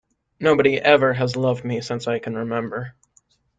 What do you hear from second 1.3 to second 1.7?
loved